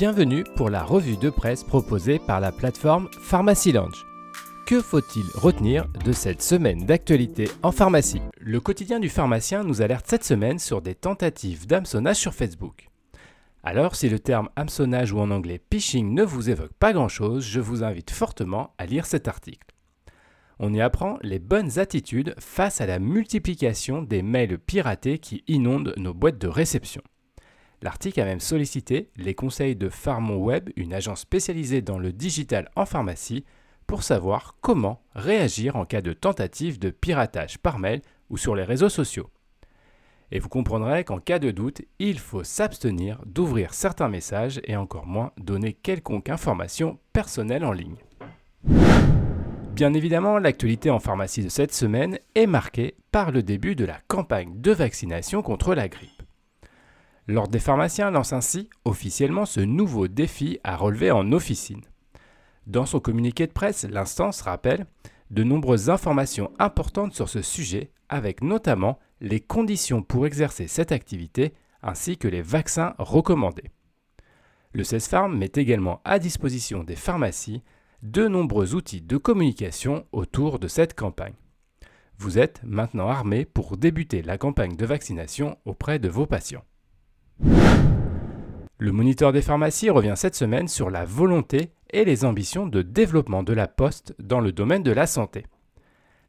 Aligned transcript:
Bienvenue 0.00 0.44
pour 0.56 0.70
la 0.70 0.82
revue 0.82 1.18
de 1.18 1.28
presse 1.28 1.62
proposée 1.62 2.18
par 2.18 2.40
la 2.40 2.52
plateforme 2.52 3.10
Pharmacy 3.20 3.70
Lounge. 3.70 4.06
Que 4.66 4.80
faut-il 4.80 5.26
retenir 5.34 5.88
de 6.06 6.12
cette 6.12 6.40
semaine 6.40 6.86
d'actualité 6.86 7.50
en 7.62 7.70
pharmacie? 7.70 8.22
Le 8.38 8.60
quotidien 8.60 8.98
du 8.98 9.10
pharmacien 9.10 9.62
nous 9.62 9.82
alerte 9.82 10.06
cette 10.08 10.24
semaine 10.24 10.58
sur 10.58 10.80
des 10.80 10.94
tentatives 10.94 11.66
d'hameçonnage 11.66 12.16
sur 12.16 12.32
Facebook. 12.32 12.88
Alors, 13.62 13.94
si 13.94 14.08
le 14.08 14.18
terme 14.18 14.48
hameçonnage 14.56 15.12
ou 15.12 15.18
en 15.18 15.30
anglais 15.30 15.60
phishing 15.70 16.14
ne 16.14 16.24
vous 16.24 16.48
évoque 16.48 16.72
pas 16.78 16.94
grand-chose, 16.94 17.44
je 17.44 17.60
vous 17.60 17.84
invite 17.84 18.10
fortement 18.10 18.72
à 18.78 18.86
lire 18.86 19.04
cet 19.04 19.28
article. 19.28 19.66
On 20.58 20.72
y 20.72 20.80
apprend 20.80 21.18
les 21.20 21.40
bonnes 21.40 21.78
attitudes 21.78 22.34
face 22.38 22.80
à 22.80 22.86
la 22.86 23.00
multiplication 23.00 24.00
des 24.00 24.22
mails 24.22 24.58
piratés 24.58 25.18
qui 25.18 25.44
inondent 25.46 25.92
nos 25.98 26.14
boîtes 26.14 26.38
de 26.38 26.48
réception. 26.48 27.02
L'article 27.82 28.20
a 28.20 28.24
même 28.26 28.40
sollicité 28.40 29.10
les 29.16 29.34
conseils 29.34 29.74
de 29.74 29.88
Pharmon 29.88 30.36
Web, 30.36 30.70
une 30.76 30.92
agence 30.92 31.20
spécialisée 31.20 31.80
dans 31.80 31.98
le 31.98 32.12
digital 32.12 32.70
en 32.76 32.84
pharmacie, 32.84 33.44
pour 33.86 34.02
savoir 34.02 34.56
comment 34.60 35.02
réagir 35.14 35.76
en 35.76 35.84
cas 35.84 36.02
de 36.02 36.12
tentative 36.12 36.78
de 36.78 36.90
piratage 36.90 37.58
par 37.58 37.78
mail 37.78 38.02
ou 38.28 38.36
sur 38.36 38.54
les 38.54 38.62
réseaux 38.62 38.88
sociaux. 38.88 39.30
Et 40.30 40.38
vous 40.38 40.48
comprendrez 40.48 41.02
qu'en 41.04 41.18
cas 41.18 41.40
de 41.40 41.50
doute, 41.50 41.82
il 41.98 42.18
faut 42.20 42.44
s'abstenir 42.44 43.20
d'ouvrir 43.26 43.74
certains 43.74 44.08
messages 44.08 44.60
et 44.64 44.76
encore 44.76 45.06
moins 45.06 45.32
donner 45.38 45.72
quelconque 45.72 46.28
information 46.28 46.98
personnelle 47.12 47.64
en 47.64 47.72
ligne. 47.72 47.96
Bien 49.74 49.94
évidemment, 49.94 50.38
l'actualité 50.38 50.90
en 50.90 51.00
pharmacie 51.00 51.42
de 51.42 51.48
cette 51.48 51.72
semaine 51.72 52.18
est 52.34 52.46
marquée 52.46 52.94
par 53.10 53.32
le 53.32 53.42
début 53.42 53.74
de 53.74 53.86
la 53.86 53.98
campagne 54.06 54.60
de 54.60 54.72
vaccination 54.72 55.42
contre 55.42 55.74
la 55.74 55.88
grippe. 55.88 56.19
L'Ordre 57.30 57.52
des 57.52 57.60
pharmaciens 57.60 58.10
lance 58.10 58.32
ainsi 58.32 58.68
officiellement 58.84 59.46
ce 59.46 59.60
nouveau 59.60 60.08
défi 60.08 60.58
à 60.64 60.74
relever 60.74 61.12
en 61.12 61.30
officine. 61.30 61.82
Dans 62.66 62.86
son 62.86 62.98
communiqué 62.98 63.46
de 63.46 63.52
presse, 63.52 63.86
l'instance 63.88 64.40
rappelle 64.40 64.84
de 65.30 65.44
nombreuses 65.44 65.90
informations 65.90 66.50
importantes 66.58 67.14
sur 67.14 67.28
ce 67.28 67.40
sujet, 67.40 67.92
avec 68.08 68.42
notamment 68.42 68.98
les 69.20 69.38
conditions 69.38 70.02
pour 70.02 70.26
exercer 70.26 70.66
cette 70.66 70.90
activité 70.90 71.54
ainsi 71.84 72.18
que 72.18 72.26
les 72.26 72.42
vaccins 72.42 72.96
recommandés. 72.98 73.70
Le 74.72 74.82
CESFARM 74.82 75.38
met 75.38 75.52
également 75.54 76.00
à 76.04 76.18
disposition 76.18 76.82
des 76.82 76.96
pharmacies 76.96 77.62
de 78.02 78.26
nombreux 78.26 78.74
outils 78.74 79.02
de 79.02 79.18
communication 79.18 80.04
autour 80.10 80.58
de 80.58 80.66
cette 80.66 80.94
campagne. 80.94 81.34
Vous 82.18 82.40
êtes 82.40 82.60
maintenant 82.64 83.08
armé 83.08 83.44
pour 83.44 83.76
débuter 83.76 84.20
la 84.20 84.36
campagne 84.36 84.74
de 84.74 84.84
vaccination 84.84 85.58
auprès 85.64 86.00
de 86.00 86.08
vos 86.08 86.26
patients. 86.26 86.64
Le 87.42 88.92
moniteur 88.92 89.32
des 89.32 89.42
pharmacies 89.42 89.90
revient 89.90 90.14
cette 90.16 90.34
semaine 90.34 90.68
sur 90.68 90.88
la 90.88 91.04
volonté 91.04 91.72
et 91.90 92.04
les 92.04 92.24
ambitions 92.24 92.66
de 92.66 92.82
développement 92.82 93.42
de 93.42 93.52
la 93.52 93.68
poste 93.68 94.14
dans 94.18 94.40
le 94.40 94.52
domaine 94.52 94.82
de 94.82 94.90
la 94.90 95.06
santé. 95.06 95.44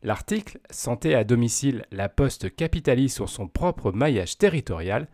L'article 0.03 0.59
Santé 0.69 1.15
à 1.15 1.23
domicile, 1.23 1.85
la 1.91 2.09
poste 2.09 2.55
capitalise 2.55 3.13
sur 3.13 3.29
son 3.29 3.47
propre 3.47 3.91
maillage 3.91 4.37
territorial 4.37 5.07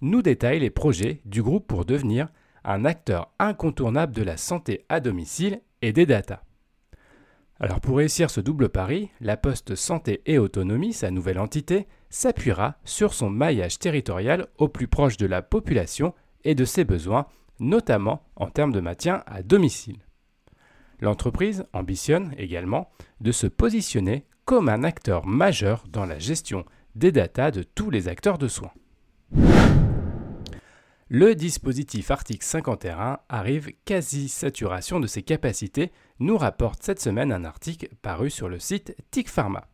nous 0.00 0.22
détaille 0.22 0.60
les 0.60 0.70
projets 0.70 1.20
du 1.24 1.42
groupe 1.42 1.66
pour 1.66 1.84
devenir 1.84 2.28
un 2.64 2.84
acteur 2.84 3.32
incontournable 3.38 4.14
de 4.14 4.22
la 4.22 4.36
santé 4.36 4.84
à 4.88 5.00
domicile 5.00 5.60
et 5.82 5.92
des 5.92 6.06
datas. 6.06 6.42
Alors 7.60 7.80
pour 7.80 7.96
réussir 7.96 8.30
ce 8.30 8.40
double 8.40 8.68
pari, 8.68 9.10
la 9.20 9.36
Poste 9.36 9.74
Santé 9.74 10.22
et 10.26 10.38
Autonomie, 10.38 10.92
sa 10.92 11.10
nouvelle 11.10 11.40
entité, 11.40 11.88
s'appuiera 12.08 12.76
sur 12.84 13.14
son 13.14 13.30
maillage 13.30 13.80
territorial 13.80 14.46
au 14.58 14.68
plus 14.68 14.86
proche 14.86 15.16
de 15.16 15.26
la 15.26 15.42
population 15.42 16.14
et 16.44 16.54
de 16.54 16.64
ses 16.64 16.84
besoins, 16.84 17.26
notamment 17.58 18.22
en 18.36 18.48
termes 18.48 18.72
de 18.72 18.80
maintien 18.80 19.24
à 19.26 19.42
domicile. 19.42 19.98
L'entreprise 21.00 21.64
ambitionne 21.72 22.32
également 22.38 22.90
de 23.20 23.32
se 23.32 23.48
positionner 23.48 24.24
comme 24.44 24.68
un 24.68 24.84
acteur 24.84 25.26
majeur 25.26 25.84
dans 25.90 26.06
la 26.06 26.18
gestion 26.18 26.64
des 26.94 27.10
datas 27.10 27.50
de 27.50 27.64
tous 27.64 27.90
les 27.90 28.08
acteurs 28.08 28.38
de 28.38 28.48
soins. 28.48 28.72
Le 31.10 31.34
dispositif 31.34 32.10
Arctic 32.10 32.42
51 32.42 33.20
arrive 33.30 33.72
quasi 33.86 34.28
saturation 34.28 35.00
de 35.00 35.06
ses 35.06 35.22
capacités, 35.22 35.90
nous 36.18 36.36
rapporte 36.36 36.82
cette 36.82 37.00
semaine 37.00 37.32
un 37.32 37.44
article 37.44 37.88
paru 38.02 38.28
sur 38.28 38.50
le 38.50 38.58
site 38.58 38.94
TIC 39.10 39.30
Pharma. 39.30 39.68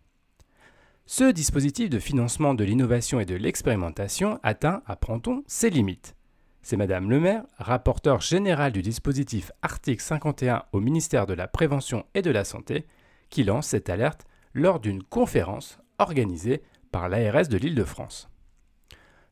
Ce 1.07 1.33
dispositif 1.33 1.91
de 1.91 1.99
financement 1.99 2.55
de 2.55 2.63
l'innovation 2.63 3.19
et 3.19 3.25
de 3.25 3.35
l'expérimentation 3.35 4.39
atteint, 4.45 4.85
apprend-on, 4.87 5.43
ses 5.49 5.71
limites. 5.71 6.15
C'est 6.63 6.77
Madame 6.77 7.11
Lemaire, 7.11 7.43
rapporteur 7.59 8.21
général 8.21 8.71
du 8.71 8.81
dispositif 8.81 9.51
Article 9.61 10.05
51 10.05 10.67
au 10.71 10.79
ministère 10.79 11.27
de 11.27 11.35
la 11.35 11.49
Prévention 11.49 12.07
et 12.15 12.23
de 12.23 12.31
la 12.31 12.45
Santé, 12.45 12.87
qui 13.29 13.43
lance 13.43 13.67
cette 13.67 13.91
alerte 13.91 14.25
lors 14.53 14.79
d'une 14.79 15.03
conférence 15.03 15.81
organisée 15.99 16.63
par 16.93 17.09
l'ARS 17.09 17.49
de 17.49 17.57
l'Île-de-France. 17.57 18.29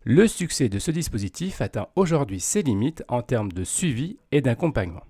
Le 0.05 0.27
succès 0.27 0.69
de 0.69 0.81
ce 0.81 0.91
dispositif 0.91 1.61
atteint 1.61 1.87
aujourd'hui 1.95 2.41
ses 2.41 2.63
limites 2.63 3.05
en 3.07 3.23
termes 3.23 3.53
de 3.53 3.63
suivi 3.63 4.19
et 4.33 4.41
d'accompagnement. 4.41 5.05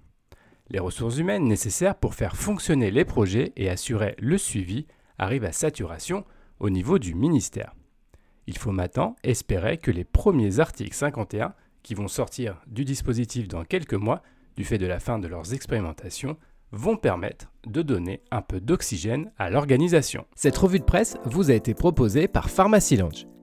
Les 0.69 0.81
ressources 0.81 1.17
humaines 1.17 1.45
nécessaires 1.45 1.95
pour 1.95 2.15
faire 2.15 2.37
fonctionner 2.37 2.91
les 2.91 3.07
projets 3.07 3.53
et 3.57 3.71
assurer 3.71 4.15
le 4.19 4.37
suivi 4.37 4.87
arrivent 5.19 5.47
à 5.47 5.53
saturation 5.53 6.27
au 6.61 6.69
niveau 6.69 6.99
du 6.99 7.15
ministère. 7.15 7.75
Il 8.47 8.59
faut 8.59 8.71
maintenant 8.71 9.17
espérer 9.23 9.79
que 9.79 9.91
les 9.91 10.05
premiers 10.05 10.61
articles 10.61 10.95
51 10.95 11.55
qui 11.83 11.95
vont 11.95 12.09
sortir 12.09 12.61
du 12.67 12.85
dispositif 12.85 13.49
dans 13.49 13.65
quelques 13.65 13.95
mois, 13.95 14.23
du 14.57 14.65
fait 14.65 14.79
de 14.79 14.87
la 14.87 15.01
fin 15.01 15.19
de 15.19 15.27
leurs 15.27 15.55
expérimentations, 15.55 16.37
vont 16.71 16.99
permettre 16.99 17.51
de 17.67 17.81
donner 17.81 18.21
un 18.31 18.43
peu 18.43 18.61
d'oxygène 18.61 19.33
à 19.39 19.49
l'organisation. 19.49 20.27
Cette 20.35 20.59
revue 20.59 20.81
de 20.81 20.85
presse 20.85 21.17
vous 21.25 21.51
a 21.51 21.55
été 21.55 21.73
proposée 21.73 22.29
par 22.29 22.51
Pharmacy 22.51 22.97
Lounge. 22.97 23.27